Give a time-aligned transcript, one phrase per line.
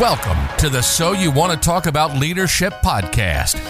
[0.00, 3.60] Welcome to the So You Want to Talk About Leadership podcast,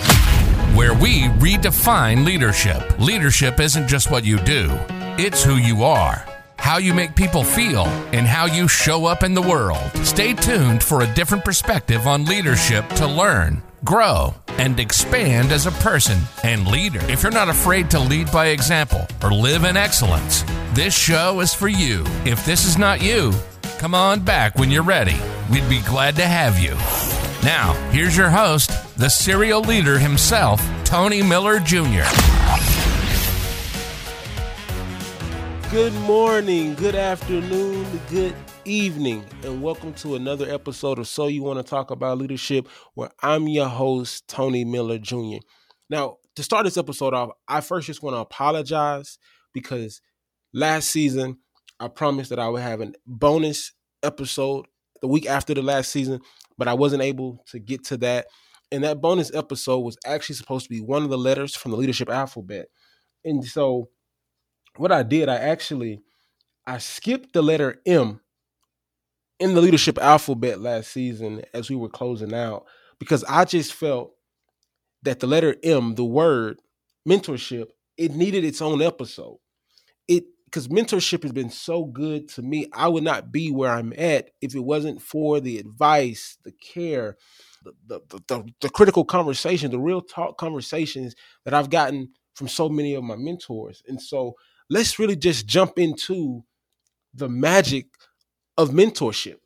[0.75, 2.99] where we redefine leadership.
[2.99, 4.71] Leadership isn't just what you do,
[5.19, 6.25] it's who you are,
[6.57, 7.85] how you make people feel,
[8.15, 9.91] and how you show up in the world.
[10.03, 15.73] Stay tuned for a different perspective on leadership to learn, grow, and expand as a
[15.73, 17.01] person and leader.
[17.03, 21.53] If you're not afraid to lead by example or live in excellence, this show is
[21.53, 22.03] for you.
[22.25, 23.35] If this is not you,
[23.85, 25.15] come on back when you're ready.
[25.53, 26.71] We'd be glad to have you.
[27.47, 32.09] Now, here's your host, the serial leader himself, Tony Miller Jr.
[35.71, 38.35] Good morning, good afternoon, good
[38.65, 43.11] evening, and welcome to another episode of So You Want to Talk About Leadership, where
[43.23, 45.45] I'm your host, Tony Miller Jr.
[45.91, 49.19] Now, to start this episode off, I first just want to apologize
[49.53, 50.01] because
[50.55, 51.37] last season
[51.79, 53.74] I promised that I would have a bonus
[54.05, 54.67] episode
[55.01, 56.21] the week after the last season,
[56.57, 58.27] but I wasn't able to get to that.
[58.73, 61.77] And that bonus episode was actually supposed to be one of the letters from the
[61.77, 62.67] leadership alphabet.
[63.25, 63.89] And so
[64.77, 66.01] what I did, I actually
[66.67, 68.21] I skipped the letter M
[69.39, 72.65] in the leadership alphabet last season as we were closing out
[72.99, 74.15] because I just felt
[75.03, 76.61] that the letter M, the word
[77.09, 79.39] mentorship, it needed its own episode.
[80.09, 80.25] It
[80.55, 82.69] because mentorship has been so good to me.
[82.73, 87.17] I would not be where I'm at if it wasn't for the advice, the care,
[87.65, 87.73] the
[88.09, 92.95] the, the, the critical conversation, the real talk conversations that I've gotten from so many
[92.95, 93.83] of my mentors.
[93.89, 94.35] And so
[94.71, 96.45] let's really just jump into
[97.13, 97.87] the magic
[98.57, 99.39] of mentorship.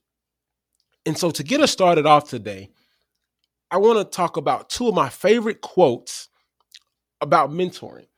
[1.06, 2.68] And so to get us started off today,
[3.70, 6.28] I want to talk about two of my favorite quotes
[7.22, 8.08] about mentoring.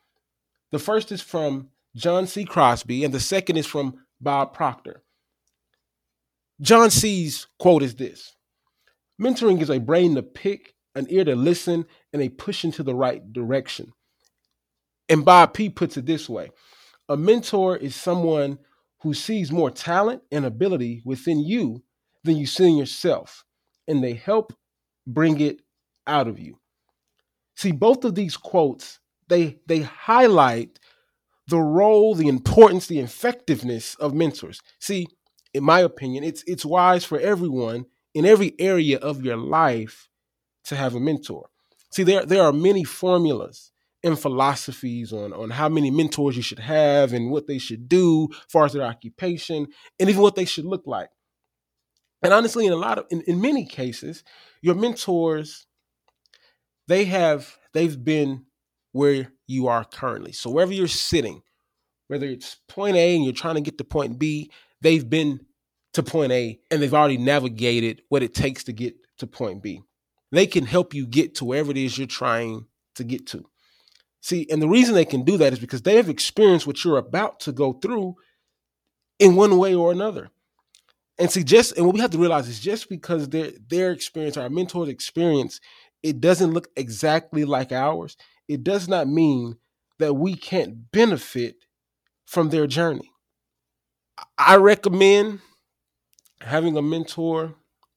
[0.72, 2.44] The first is from John C.
[2.44, 5.02] Crosby, and the second is from Bob Proctor.
[6.60, 8.36] John C.'s quote is this
[9.20, 12.94] Mentoring is a brain to pick, an ear to listen, and a push into the
[12.94, 13.92] right direction.
[15.08, 16.50] And Bob P puts it this way
[17.08, 18.58] A mentor is someone
[19.02, 21.82] who sees more talent and ability within you
[22.24, 23.44] than you see in yourself,
[23.88, 24.52] and they help
[25.06, 25.60] bring it
[26.06, 26.58] out of you.
[27.56, 30.78] See, both of these quotes, they they highlight
[31.50, 34.60] the role, the importance, the effectiveness of mentors.
[34.78, 35.08] See,
[35.52, 40.08] in my opinion, it's it's wise for everyone in every area of your life
[40.64, 41.50] to have a mentor.
[41.92, 43.72] See, there there are many formulas
[44.02, 48.28] and philosophies on on how many mentors you should have and what they should do
[48.30, 49.66] as far as their occupation
[49.98, 51.10] and even what they should look like.
[52.22, 54.22] And honestly, in a lot of in, in many cases,
[54.62, 55.66] your mentors,
[56.86, 58.46] they have they've been
[58.92, 60.32] where you are currently.
[60.32, 61.42] So wherever you're sitting,
[62.08, 65.40] whether it's point A and you're trying to get to point B, they've been
[65.92, 69.82] to point A and they've already navigated what it takes to get to point B.
[70.32, 73.44] They can help you get to wherever it is you're trying to get to.
[74.20, 76.98] See, and the reason they can do that is because they have experienced what you're
[76.98, 78.16] about to go through
[79.18, 80.30] in one way or another.
[81.18, 84.36] And see, just and what we have to realize is just because their their experience,
[84.36, 85.60] our mentor's experience,
[86.02, 88.16] it doesn't look exactly like ours
[88.50, 89.56] it does not mean
[90.00, 91.54] that we can't benefit
[92.26, 93.12] from their journey.
[94.36, 95.38] I recommend
[96.40, 97.54] having a mentor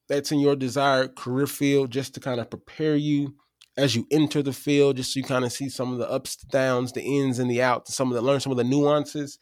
[0.08, 3.34] that's in your desired career field just to kind of prepare you
[3.78, 6.36] as you enter the field, just so you kind of see some of the ups,
[6.36, 9.40] downs, the ins and the outs, some of the learn some of the nuances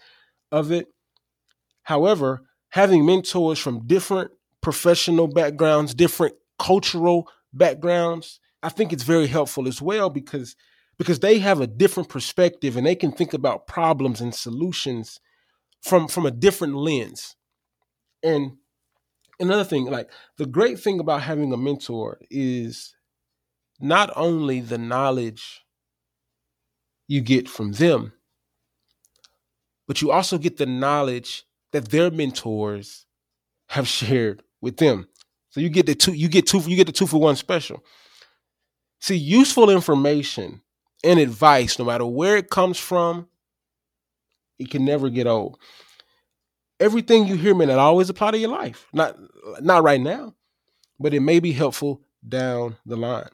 [0.49, 0.87] of it.
[1.83, 9.67] However, having mentors from different professional backgrounds, different cultural backgrounds, I think it's very helpful
[9.67, 10.55] as well because
[11.01, 15.19] because they have a different perspective and they can think about problems and solutions
[15.81, 17.35] from from a different lens.
[18.21, 18.57] And
[19.39, 22.93] another thing, like the great thing about having a mentor is
[23.79, 25.61] not only the knowledge
[27.07, 28.13] you get from them,
[29.87, 33.07] but you also get the knowledge that their mentors
[33.69, 35.07] have shared with them.
[35.49, 37.83] So you get the two, you get two, you get the two for one special.
[38.99, 40.61] See, useful information
[41.03, 43.27] and advice, no matter where it comes from,
[44.59, 45.57] it can never get old.
[46.79, 48.87] Everything you hear may not always apply to your life.
[48.93, 49.17] Not
[49.61, 50.35] not right now,
[50.99, 53.29] but it may be helpful down the line.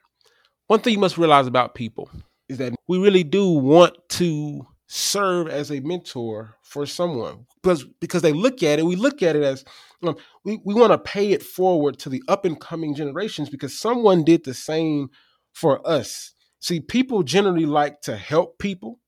[0.68, 2.10] One thing you must realize about people
[2.50, 8.22] is that we really do want to serve as a mentor for someone because because
[8.22, 9.66] they look at it we look at it as
[10.04, 10.16] um,
[10.46, 14.24] we, we want to pay it forward to the up and coming generations because someone
[14.24, 15.10] did the same
[15.52, 19.00] for us See, people generally like to help people.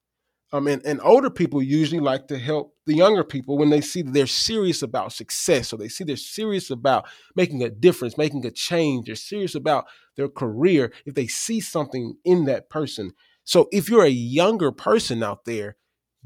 [0.51, 4.01] Um, and, and older people usually like to help the younger people when they see
[4.01, 8.51] they're serious about success or they see they're serious about making a difference, making a
[8.51, 9.85] change, they're serious about
[10.17, 13.11] their career, if they see something in that person.
[13.43, 15.77] So if you're a younger person out there,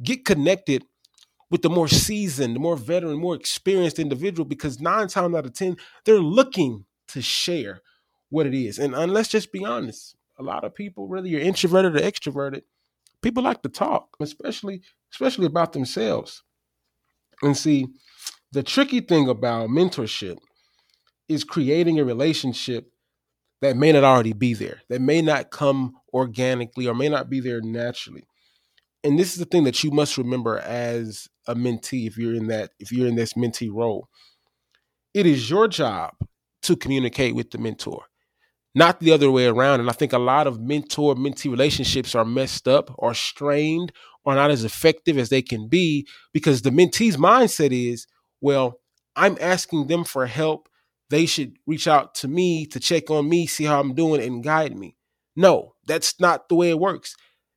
[0.01, 0.85] get connected
[1.49, 5.53] with the more seasoned, the more veteran, more experienced individual because nine times out of
[5.53, 7.81] 10, they're looking to share
[8.29, 8.79] what it is.
[8.79, 12.61] And, and let's just be honest, a lot of people, whether you're introverted or extroverted,
[13.21, 14.81] people like to talk, especially
[15.11, 16.43] especially about themselves.
[17.41, 17.87] And see,
[18.51, 20.37] the tricky thing about mentorship
[21.27, 22.91] is creating a relationship
[23.61, 27.39] that may not already be there, that may not come organically or may not be
[27.39, 28.23] there naturally.
[29.03, 32.47] And this is the thing that you must remember as a mentee if you're in
[32.47, 34.09] that if you're in this mentee role.
[35.13, 36.13] It is your job
[36.63, 38.05] to communicate with the mentor
[38.75, 39.79] not the other way around.
[39.79, 43.91] And I think a lot of mentor mentee relationships are messed up or strained
[44.25, 48.07] or not as effective as they can be because the mentee's mindset is,
[48.41, 48.79] well,
[49.15, 50.69] I'm asking them for help.
[51.09, 54.43] They should reach out to me to check on me, see how I'm doing, and
[54.43, 54.95] guide me.
[55.35, 57.15] No, that's not the way it works.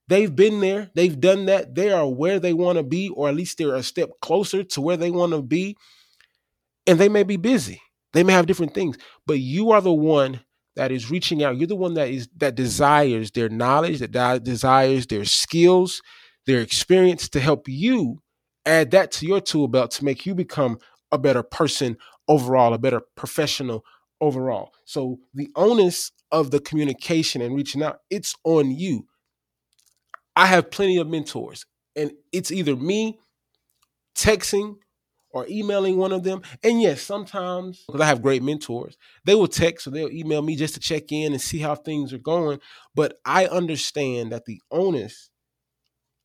[0.08, 1.74] They've been there, they've done that.
[1.74, 4.80] They are where they want to be, or at least they're a step closer to
[4.80, 5.76] where they want to be.
[6.86, 7.82] And they may be busy.
[8.12, 8.96] They may have different things,
[9.26, 10.40] but you are the one
[10.76, 11.56] that is reaching out.
[11.56, 16.02] You're the one that is that desires their knowledge, that desires their skills,
[16.46, 18.22] their experience to help you
[18.64, 20.78] add that to your tool belt to make you become
[21.12, 21.96] a better person
[22.28, 23.84] overall, a better professional
[24.20, 24.72] overall.
[24.84, 29.06] So the onus of the communication and reaching out, it's on you.
[30.34, 31.64] I have plenty of mentors,
[31.94, 33.18] and it's either me
[34.14, 34.76] texting
[35.36, 36.40] or emailing one of them.
[36.62, 40.56] And yes, sometimes because I have great mentors, they will text or they'll email me
[40.56, 42.58] just to check in and see how things are going.
[42.94, 45.28] But I understand that the onus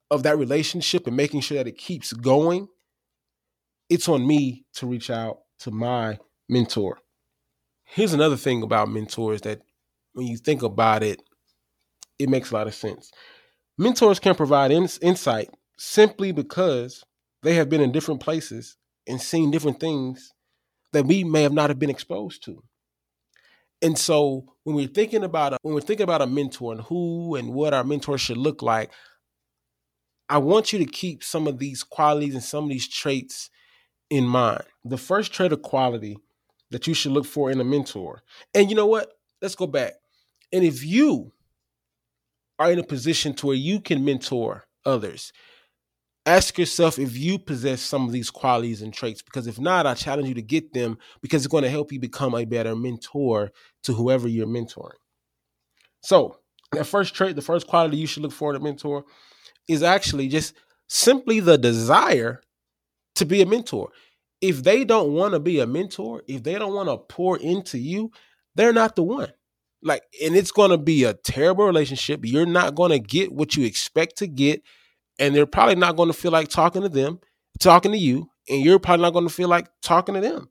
[0.10, 2.70] of that relationship and making sure that it keeps going,
[3.90, 6.18] it's on me to reach out to my
[6.48, 6.98] mentor.
[7.84, 9.60] Here's another thing about mentors that
[10.14, 11.22] when you think about it,
[12.18, 13.12] it makes a lot of sense.
[13.78, 17.04] Mentors can provide in- insight simply because
[17.44, 20.34] they have been in different places and seen different things
[20.94, 22.64] that we may have not have been exposed to.
[23.82, 27.36] And so when we're thinking about a, when we're thinking about a mentor and who
[27.36, 28.92] and what our mentor should look like,
[30.30, 33.50] I want you to keep some of these qualities and some of these traits
[34.10, 34.64] in mind.
[34.86, 36.18] The first trait of quality
[36.70, 38.22] that you should look for in a mentor.
[38.54, 39.12] And you know what?
[39.42, 39.94] Let's go back.
[40.54, 41.32] And if you
[42.60, 45.34] are in a position to where you can mentor others,
[46.26, 49.94] ask yourself if you possess some of these qualities and traits because if not i
[49.94, 53.52] challenge you to get them because it's going to help you become a better mentor
[53.84, 54.92] to whoever you're mentoring.
[56.02, 56.38] So
[56.72, 59.04] the first trait the first quality you should look for in a mentor
[59.68, 60.54] is actually just
[60.88, 62.42] simply the desire
[63.16, 63.90] to be a mentor.
[64.42, 67.80] If they don't want to be a mentor if they don't want to pour into
[67.80, 68.12] you
[68.54, 69.32] they're not the one.
[69.82, 72.20] Like and it's going to be a terrible relationship.
[72.24, 74.62] You're not going to get what you expect to get
[75.20, 77.20] and they're probably not going to feel like talking to them,
[77.60, 80.50] talking to you, and you're probably not going to feel like talking to them.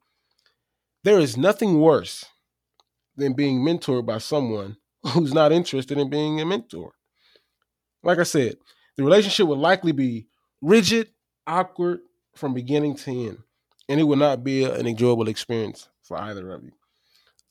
[1.04, 2.24] There is nothing worse
[3.16, 6.92] than being mentored by someone who's not interested in being a mentor.
[8.02, 8.56] Like I said,
[8.96, 10.26] the relationship will likely be
[10.60, 11.08] rigid,
[11.46, 12.00] awkward
[12.34, 13.38] from beginning to end,
[13.88, 16.72] and it will not be an enjoyable experience for either of you.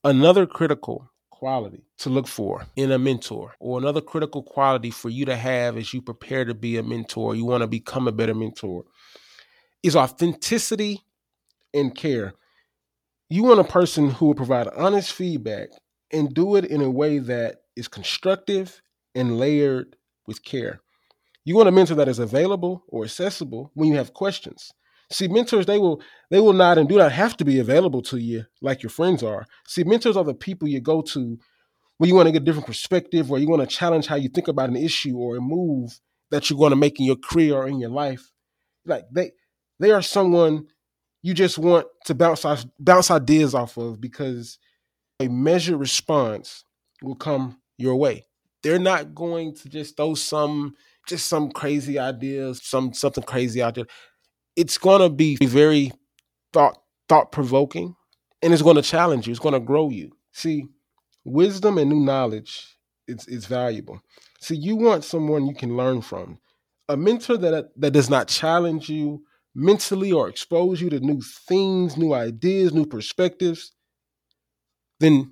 [0.03, 5.23] Another critical quality to look for in a mentor, or another critical quality for you
[5.23, 8.35] to have as you prepare to be a mentor, you want to become a better
[8.35, 8.83] mentor,
[9.81, 10.99] is authenticity
[11.73, 12.33] and care.
[13.29, 15.69] You want a person who will provide honest feedback
[16.11, 18.81] and do it in a way that is constructive
[19.15, 19.95] and layered
[20.27, 20.81] with care.
[21.45, 24.71] You want a mentor that is available or accessible when you have questions.
[25.11, 28.17] See, mentors they will they will not and do not have to be available to
[28.17, 29.45] you like your friends are.
[29.67, 31.39] See, mentors are the people you go to
[31.97, 34.29] when you want to get a different perspective or you want to challenge how you
[34.29, 35.99] think about an issue or a move
[36.29, 38.31] that you're going to make in your career or in your life.
[38.85, 39.31] Like they
[39.79, 40.67] they are someone
[41.23, 42.45] you just want to bounce
[42.77, 44.59] bounce ideas off of because
[45.19, 46.63] a measured response
[47.01, 48.27] will come your way.
[48.61, 50.75] They're not going to just throw some
[51.07, 53.85] just some crazy ideas, some something crazy out there
[54.55, 55.91] it's going to be very
[56.53, 56.77] thought
[57.07, 57.95] thought provoking
[58.41, 60.11] and it's going to challenge you it's going to grow you.
[60.31, 60.65] See
[61.25, 62.77] wisdom and new knowledge
[63.07, 63.99] it's, it's valuable.
[64.39, 66.39] See you want someone you can learn from.
[66.87, 69.23] A mentor that that does not challenge you
[69.55, 73.73] mentally or expose you to new things new ideas new perspectives
[74.99, 75.31] then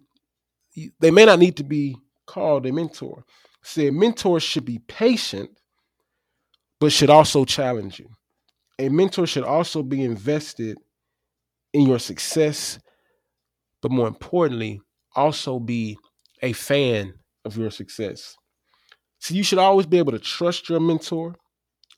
[0.99, 1.95] they may not need to be
[2.25, 3.23] called a mentor.
[3.63, 5.49] See a mentor should be patient
[6.79, 8.09] but should also challenge you.
[8.79, 10.77] A mentor should also be invested
[11.73, 12.79] in your success,
[13.81, 14.81] but more importantly,
[15.15, 15.97] also be
[16.41, 18.35] a fan of your success.
[19.19, 21.35] So you should always be able to trust your mentor.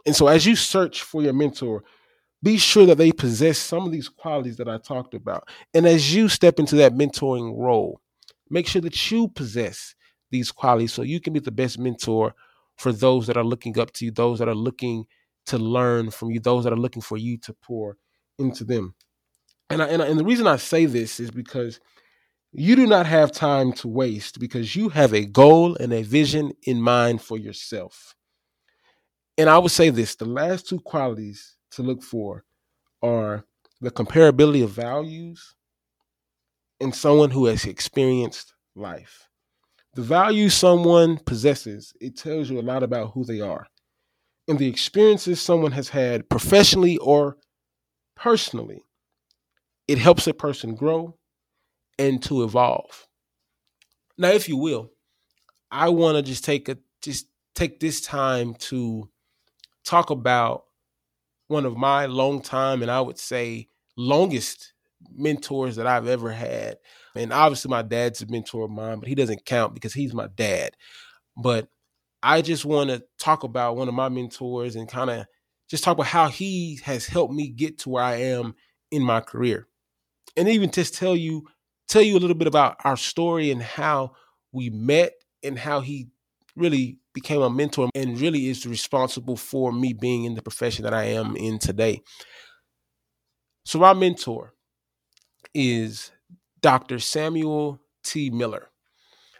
[0.05, 1.83] And so as you search for your mentor,
[2.41, 5.49] be sure that they possess some of these qualities that I talked about.
[5.73, 7.99] And as you step into that mentoring role,
[8.49, 9.93] make sure that you possess
[10.31, 12.33] these qualities so you can be the best mentor
[12.77, 15.05] for those that are looking up to you, those that are looking
[15.49, 17.97] to learn from you, those that are looking for you to pour
[18.37, 18.95] into them.
[19.69, 21.79] And I, and, I, and the reason I say this is because
[22.51, 26.51] you do not have time to waste because you have a goal and a vision
[26.63, 28.15] in mind for yourself.
[29.37, 32.43] And I would say this the last two qualities to look for
[33.01, 33.45] are
[33.81, 35.55] the comparability of values
[36.81, 39.27] and someone who has experienced life.
[39.95, 43.67] The value someone possesses, it tells you a lot about who they are.
[44.49, 47.37] And the experiences someone has had professionally or
[48.15, 48.81] personally,
[49.87, 51.15] it helps a person grow
[51.99, 53.07] and to evolve.
[54.17, 54.89] Now, if you will,
[55.71, 59.07] I want to just take a just take this time to
[59.85, 60.63] talk about
[61.47, 64.73] one of my long time and I would say longest
[65.11, 66.77] mentors that I've ever had.
[67.15, 70.27] And obviously my dad's a mentor of mine, but he doesn't count because he's my
[70.35, 70.71] dad.
[71.37, 71.69] But
[72.21, 75.25] I just want to talk about one of my mentors and kind of
[75.69, 78.55] just talk about how he has helped me get to where I am
[78.91, 79.67] in my career.
[80.35, 81.43] And even just tell you
[81.87, 84.13] tell you a little bit about our story and how
[84.51, 86.07] we met and how he
[86.55, 90.93] really became a mentor and really is responsible for me being in the profession that
[90.93, 92.01] I am in today.
[93.65, 94.53] So, my mentor
[95.53, 96.11] is
[96.61, 96.99] Dr.
[96.99, 98.29] Samuel T.
[98.29, 98.69] Miller.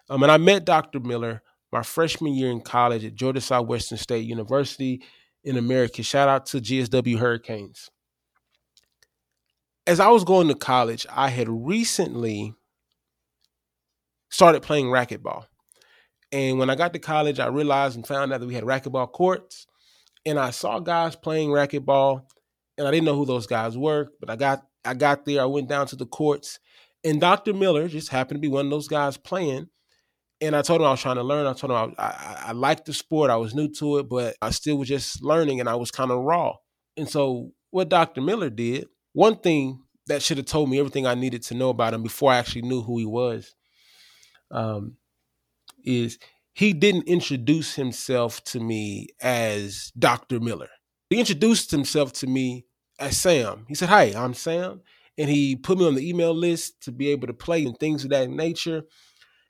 [0.10, 1.00] Um, and I met Dr.
[1.00, 5.02] Miller my freshman year in college at Georgia Southwestern State University
[5.44, 6.06] in Americus.
[6.06, 7.90] Shout out to GSW Hurricanes
[9.90, 12.54] as I was going to college, I had recently
[14.30, 15.46] started playing racquetball.
[16.32, 19.12] And when I got to college, I realized and found out that we had racquetball
[19.12, 19.66] courts.
[20.28, 22.22] And I saw guys playing racquetball,
[22.78, 25.46] and I didn't know who those guys were, but I got I got there, I
[25.46, 26.60] went down to the courts,
[27.04, 27.54] and Dr.
[27.54, 29.70] Miller just happened to be one of those guys playing.
[30.42, 31.46] And I told him I was trying to learn.
[31.46, 33.30] I told him I, I, I liked the sport.
[33.30, 36.12] I was new to it, but I still was just learning and I was kind
[36.12, 36.54] of raw.
[36.96, 38.22] And so what Dr.
[38.22, 41.94] Miller did one thing that should have told me everything I needed to know about
[41.94, 43.54] him before I actually knew who he was
[44.52, 44.98] um,
[45.84, 46.18] is
[46.54, 50.40] he didn't introduce himself to me as Dr.
[50.40, 50.70] Miller.
[51.10, 52.66] He introduced himself to me
[53.00, 53.66] as Sam.
[53.68, 54.82] He said, Hi, I'm Sam.
[55.18, 58.04] And he put me on the email list to be able to play and things
[58.04, 58.84] of that nature.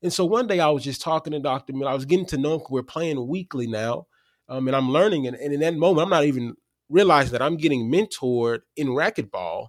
[0.02, 1.74] And so one day I was just talking to Dr.
[1.74, 1.92] Miller.
[1.92, 2.62] I was getting to know him.
[2.70, 4.08] We're playing weekly now.
[4.48, 5.28] Um, and I'm learning.
[5.28, 6.56] And, and in that moment, I'm not even
[6.90, 9.68] realize that I'm getting mentored in racquetball.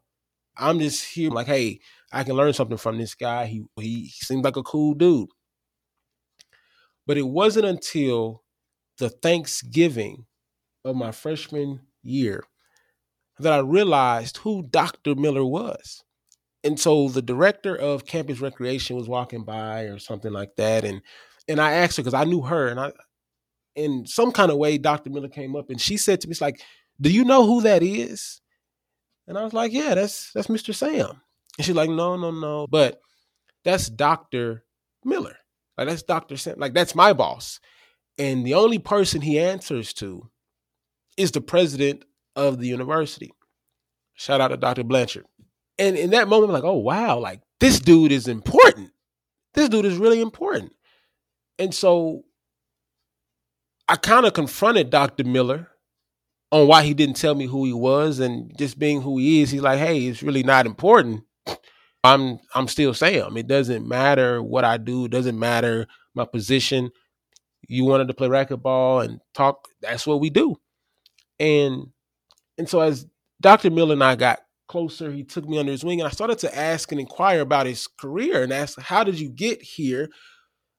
[0.57, 1.81] I'm just here like, hey,
[2.13, 3.47] I can learn something from this guy.
[3.47, 5.29] He he seemed like a cool dude.
[7.07, 8.43] But it wasn't until
[8.99, 10.27] the Thanksgiving
[10.85, 12.45] of my freshman year
[13.39, 15.15] that I realized who Dr.
[15.15, 16.05] Miller was.
[16.63, 20.85] And so the director of campus recreation was walking by or something like that.
[20.85, 21.01] And
[21.49, 22.93] and I asked her because I knew her and I
[23.75, 25.11] in some kind of way, Dr.
[25.11, 26.61] Miller came up and she said to me, it's like,
[27.01, 28.41] do you know who that is?
[29.27, 30.75] And I was like, yeah, that's that's Mr.
[30.75, 31.21] Sam.
[31.59, 32.67] And she's like, no, no, no.
[32.67, 33.01] But
[33.65, 34.65] that's Dr.
[35.05, 35.37] Miller.
[35.79, 36.37] Like that's Dr.
[36.37, 36.57] Sam.
[36.59, 37.61] Like that's my boss.
[38.19, 40.29] And the only person he answers to
[41.17, 42.05] is the president
[42.37, 43.31] of the university.
[44.15, 44.85] Shout out to Dr.
[44.85, 45.25] Blanchard.
[45.81, 48.91] And in that moment, I'm like, oh wow, like this dude is important.
[49.55, 50.73] This dude is really important.
[51.59, 52.23] And so
[53.89, 55.25] I kind of confronted Dr.
[55.25, 55.69] Miller
[56.53, 59.51] on why he didn't tell me who he was and just being who he is,
[59.51, 61.23] he's like, hey, it's really not important.
[62.05, 63.37] I'm I'm still Sam.
[63.37, 66.91] It doesn't matter what I do, it doesn't matter my position.
[67.69, 70.57] You wanted to play racquetball and talk, that's what we do.
[71.39, 71.87] And
[72.59, 73.07] and so as
[73.41, 73.71] Dr.
[73.71, 76.57] Miller and I got closer, he took me under his wing and I started to
[76.57, 80.09] ask and inquire about his career and ask, how did you get here?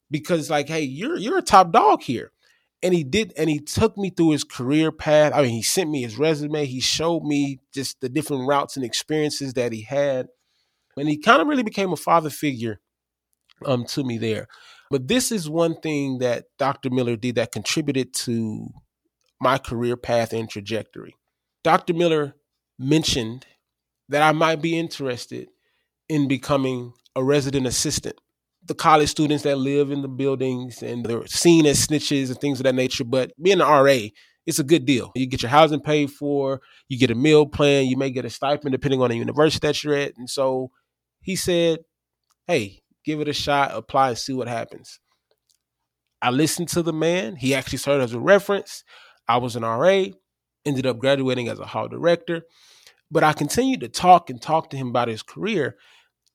[0.09, 2.31] Because like, hey, you're you're a top dog here.
[2.81, 5.33] And he did and he took me through his career path.
[5.35, 6.65] I mean he sent me his resume.
[6.65, 10.27] He showed me just the different routes and experiences that he had.
[10.95, 12.79] And he kind of really became a father figure
[13.65, 14.47] um to me there.
[14.89, 18.69] But this is one thing that dr miller did that contributed to
[19.41, 21.15] my career path and trajectory.
[21.63, 22.35] Dr miller
[22.79, 23.45] mentioned
[24.11, 25.49] that i might be interested
[26.07, 28.15] in becoming a resident assistant
[28.65, 32.59] the college students that live in the buildings and they're seen as snitches and things
[32.59, 33.03] of that nature.
[33.03, 34.09] But being an RA
[34.45, 35.11] it's a good deal.
[35.15, 38.29] You get your housing paid for, you get a meal plan, you may get a
[38.29, 40.13] stipend depending on the university that you're at.
[40.17, 40.71] And so
[41.21, 41.79] he said,
[42.47, 44.99] Hey, give it a shot, apply and see what happens.
[46.21, 47.35] I listened to the man.
[47.35, 48.83] He actually served as a reference.
[49.27, 50.05] I was an RA,
[50.65, 52.43] ended up graduating as a hall director.
[53.11, 55.77] But I continued to talk and talk to him about his career.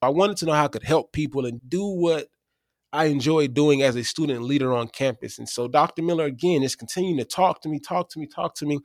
[0.03, 2.27] I wanted to know how I could help people and do what
[2.93, 5.39] I enjoy doing as a student leader on campus.
[5.39, 6.03] And so Dr.
[6.03, 8.79] Miller, again, is continuing to talk to me, talk to me, talk to me.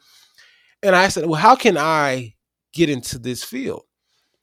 [0.84, 2.36] And I said, Well, how can I
[2.74, 3.84] get into this field?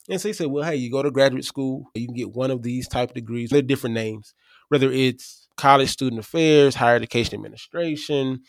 [0.08, 2.50] And so he said, Well, hey, you go to graduate school, you can get one
[2.50, 3.50] of these type of degrees.
[3.50, 4.34] They're different names,
[4.68, 8.42] whether it's college student affairs, higher education administration,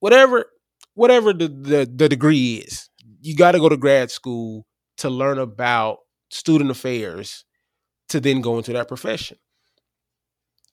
[0.00, 0.46] whatever,
[0.94, 2.88] whatever the, the, the degree is.
[3.24, 4.66] You got to go to grad school
[4.98, 6.00] to learn about
[6.30, 7.46] student affairs
[8.10, 9.38] to then go into that profession.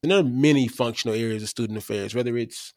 [0.04, 2.74] And there are many functional areas of student affairs, whether it's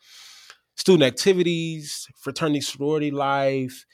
[0.76, 3.84] student activities, fraternity sorority life,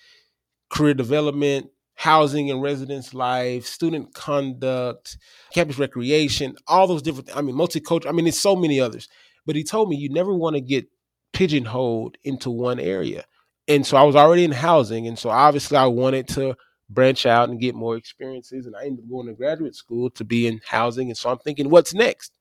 [0.69, 5.17] career development, housing and residence life, student conduct,
[5.55, 9.09] campus recreation, all those different, I mean, multicultural, I mean, there's so many others.
[9.47, 10.89] But he told me you never want to get
[11.33, 13.25] pigeonholed into one area.
[13.71, 15.07] And so I was already in housing.
[15.07, 16.57] And so obviously I wanted to
[16.89, 18.67] branch out and get more experiences.
[18.67, 21.09] And I ended up going to graduate school to be in housing.
[21.09, 22.33] And so I'm thinking, what's next?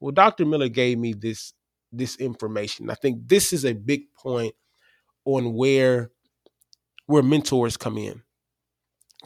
[0.00, 0.46] Well, Dr.
[0.46, 1.52] Miller gave me this
[1.92, 2.88] this information.
[2.88, 4.54] I think this is a big point
[5.26, 6.10] on where
[7.04, 8.22] where mentors come in.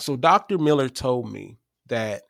[0.00, 0.58] So Dr.
[0.58, 2.22] Miller told me that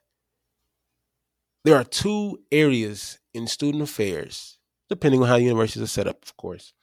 [1.65, 4.59] there are two areas in student affairs,
[4.91, 6.75] depending on how universities are set up, of course,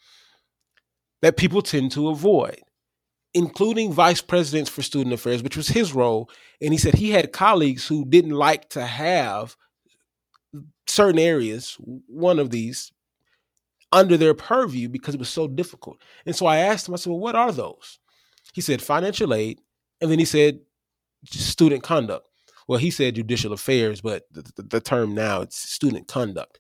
[1.24, 2.60] that people tend to avoid,
[3.34, 6.30] including vice presidents for student affairs, which was his role.
[6.62, 9.56] And he said he had colleagues who didn't like to have
[10.86, 11.78] certain areas,
[12.08, 12.92] one of these,
[13.94, 15.98] under their purview because it was so difficult.
[16.26, 18.00] And so I asked him, I said, well, what are those?
[18.54, 19.62] He said financial aid,
[20.02, 20.60] and then he said
[21.26, 22.28] student conduct.
[22.68, 26.60] Well, he said judicial affairs, but the, the, term now it's student conduct.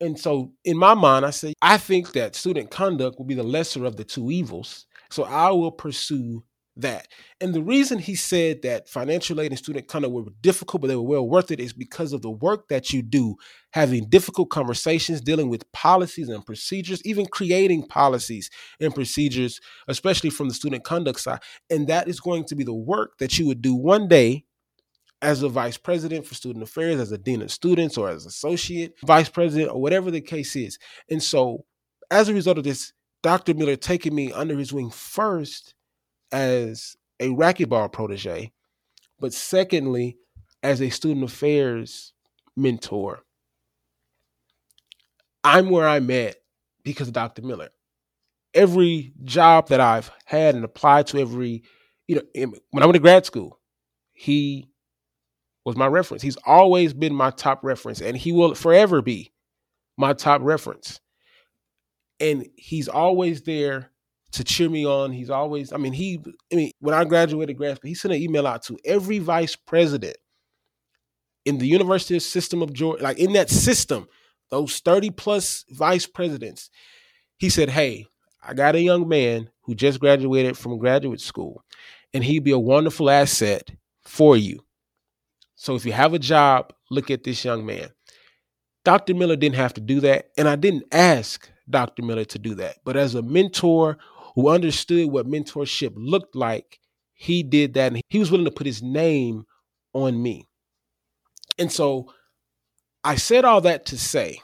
[0.00, 3.42] And so in my mind, I say, I think that student conduct will be the
[3.42, 4.86] lesser of the two evils.
[5.10, 6.44] So I will pursue
[6.76, 7.08] that.
[7.40, 10.96] And the reason he said that financial aid and student conduct were difficult, but they
[10.96, 13.36] were well worth it is because of the work that you do,
[13.70, 20.48] having difficult conversations, dealing with policies and procedures, even creating policies and procedures, especially from
[20.48, 21.40] the student conduct side.
[21.70, 24.44] And that is going to be the work that you would do one day
[25.22, 28.94] as a vice president for student affairs, as a dean of students, or as associate
[29.04, 30.78] vice president, or whatever the case is.
[31.10, 31.64] And so,
[32.10, 33.54] as a result of this, Dr.
[33.54, 35.74] Miller taking me under his wing first
[36.30, 38.52] as a racquetball protege,
[39.18, 40.18] but secondly,
[40.62, 42.12] as a student affairs
[42.56, 43.22] mentor.
[45.44, 46.36] I'm where I'm at
[46.82, 47.42] because of Dr.
[47.42, 47.68] Miller.
[48.52, 51.62] Every job that I've had and applied to, every,
[52.08, 52.22] you know,
[52.70, 53.60] when I went to grad school,
[54.12, 54.68] he
[55.66, 56.22] was my reference.
[56.22, 59.32] He's always been my top reference, and he will forever be
[59.98, 61.00] my top reference.
[62.20, 63.90] And he's always there
[64.30, 65.10] to cheer me on.
[65.10, 68.22] He's always, I mean, he, I mean, when I graduated grad school, he sent an
[68.22, 70.16] email out to every vice president
[71.44, 74.06] in the university system of Georgia, like in that system,
[74.50, 76.70] those 30 plus vice presidents.
[77.38, 78.06] He said, Hey,
[78.40, 81.64] I got a young man who just graduated from graduate school,
[82.14, 83.68] and he'd be a wonderful asset
[84.04, 84.65] for you.
[85.56, 87.88] So if you have a job, look at this young man.
[88.84, 89.14] Dr.
[89.14, 92.02] Miller didn't have to do that, and I didn't ask Dr.
[92.02, 92.76] Miller to do that.
[92.84, 93.98] But as a mentor
[94.34, 96.78] who understood what mentorship looked like,
[97.14, 99.46] he did that and he was willing to put his name
[99.94, 100.46] on me.
[101.58, 102.12] And so
[103.02, 104.40] I said all that to say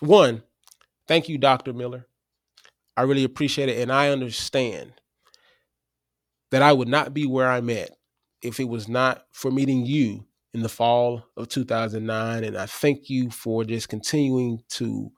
[0.00, 0.42] one,
[1.06, 1.74] thank you, Dr.
[1.74, 2.06] Miller.
[2.96, 3.80] I really appreciate it.
[3.80, 4.94] And I understand
[6.50, 7.90] that I would not be where I'm at
[8.44, 12.44] if it was not for meeting you in the fall of 2009.
[12.44, 15.10] And I thank you for just continuing to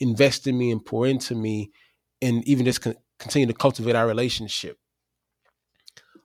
[0.00, 1.70] invest in me and pour into me
[2.20, 2.80] and even just
[3.18, 4.78] continue to cultivate our relationship.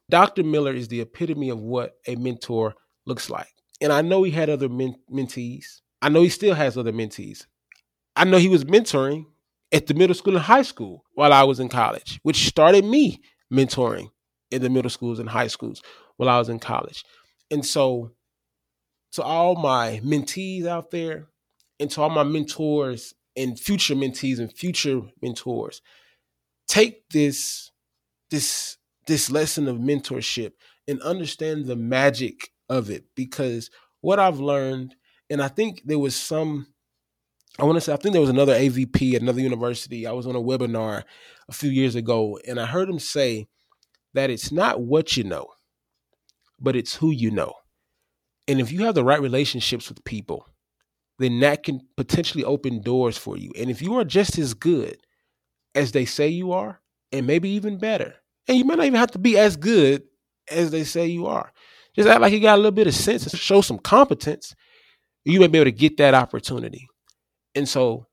[0.10, 0.44] Dr.
[0.44, 2.74] Miller is the epitome of what a mentor
[3.06, 3.52] looks like.
[3.82, 5.82] And I know he had other men- mentees.
[6.02, 7.46] I know he still has other mentees.
[8.16, 9.26] I know he was mentoring
[9.72, 13.22] at the middle school and high school while I was in college, which started me
[13.52, 14.10] mentoring
[14.52, 15.82] in the middle schools and high schools
[16.18, 17.04] while I was in college.
[17.52, 18.12] And so,
[19.14, 21.28] to all my mentees out there,
[21.80, 25.82] and to all my mentors and future mentees and future mentors,
[26.68, 27.72] take this
[28.32, 30.54] this this lesson of mentorship
[30.88, 33.70] and understand the magic of it because
[34.02, 34.96] what I've learned
[35.30, 36.68] and I think there was some
[37.58, 40.06] I want to say, I think there was another AVP at another university.
[40.06, 41.04] I was on a webinar
[41.48, 43.48] a few years ago, and I heard him say
[44.14, 45.48] that it's not what you know,
[46.60, 47.54] but it's who you know.
[48.48, 50.48] And if you have the right relationships with people,
[51.20, 53.52] then that can potentially open doors for you.
[53.58, 54.98] And if you are just as good
[55.74, 58.14] as they say you are, and maybe even better,
[58.48, 60.04] and you might not even have to be as good
[60.50, 61.52] as they say you are,
[61.96, 64.54] just act like you got a little bit of sense and show some competence,
[65.24, 66.88] you may be able to get that opportunity.
[67.56, 68.06] And so,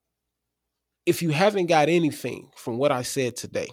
[1.05, 3.69] if you haven't got anything from what I said today,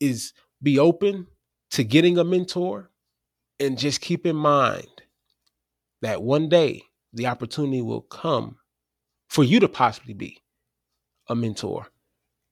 [0.00, 1.26] is be open
[1.72, 2.90] to getting a mentor
[3.60, 4.86] and just keep in mind
[6.02, 8.56] that one day the opportunity will come
[9.28, 10.38] for you to possibly be
[11.28, 11.88] a mentor.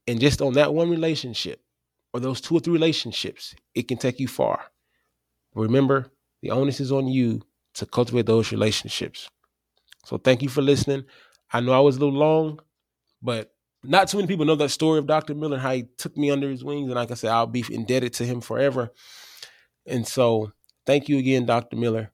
[0.07, 1.61] And just on that one relationship
[2.13, 4.61] or those two or three relationships, it can take you far.
[5.55, 6.11] Remember,
[6.43, 7.43] the onus is on you
[7.75, 9.29] to cultivate those relationships.
[10.05, 11.05] So thank you for listening.
[11.53, 12.61] I know I was a little long,
[13.23, 15.35] but not too many people know that story of Dr.
[15.35, 16.87] Miller, how he took me under his wings.
[16.87, 18.93] And like I said, I'll be indebted to him forever.
[19.87, 20.53] And so
[20.87, 21.77] thank you again, Dr.
[21.77, 22.13] Miller.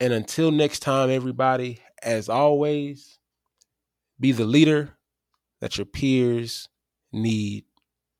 [0.00, 3.18] And until next time, everybody, as always,
[4.18, 4.96] be the leader
[5.60, 6.68] that your peers
[7.12, 7.64] need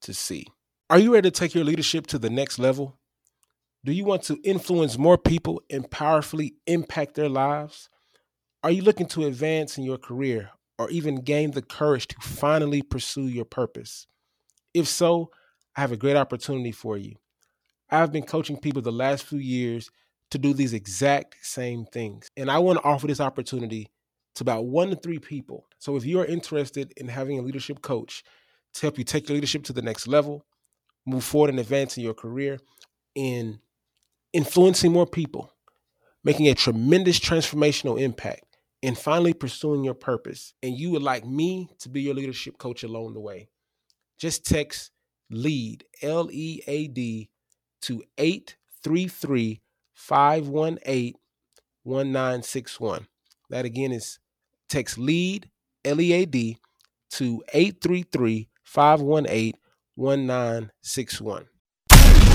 [0.02, 0.46] to see.
[0.88, 2.98] Are you ready to take your leadership to the next level?
[3.84, 7.88] Do you want to influence more people and powerfully impact their lives?
[8.62, 12.82] Are you looking to advance in your career or even gain the courage to finally
[12.82, 14.06] pursue your purpose?
[14.74, 15.30] If so,
[15.76, 17.16] I have a great opportunity for you.
[17.90, 19.90] I've been coaching people the last few years
[20.30, 22.30] to do these exact same things.
[22.36, 23.88] And I want to offer this opportunity
[24.36, 25.66] to about one to three people.
[25.78, 28.22] So if you are interested in having a leadership coach
[28.74, 30.46] to help you take your leadership to the next level,
[31.04, 32.58] move forward and advance in your career,
[33.16, 33.58] in
[34.32, 35.52] influencing more people,
[36.22, 38.44] making a tremendous transformational impact,
[38.82, 42.82] and finally pursuing your purpose, and you would like me to be your leadership coach
[42.82, 43.48] along the way,
[44.18, 44.90] just text
[45.30, 47.28] LEAD, L E A D,
[47.82, 49.60] to 833
[49.94, 51.14] 518
[51.82, 53.06] 1961.
[53.48, 54.18] That again is
[54.68, 55.50] text LEAD,
[55.84, 56.58] L E A D,
[57.12, 59.54] to 833 518
[59.96, 61.46] 1961.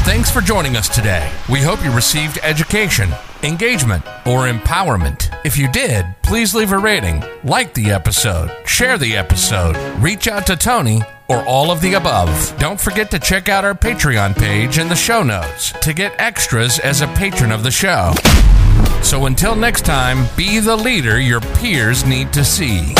[0.06, 1.32] Thanks for joining us today.
[1.50, 3.10] We hope you received education,
[3.42, 5.36] engagement, or empowerment.
[5.44, 10.46] If you did, please leave a rating, like the episode, share the episode, reach out
[10.46, 12.56] to Tony, or all of the above.
[12.60, 16.80] Don't forget to check out our Patreon page in the show notes to get extras
[16.80, 18.14] as a patron of the show.
[19.02, 22.94] So until next time, be the leader your peers need to see.